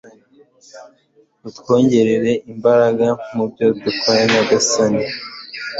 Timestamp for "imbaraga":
2.51-3.07